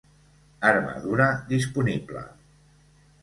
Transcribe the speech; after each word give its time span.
Armadura 0.69 1.45
Disponible: 1.47 2.23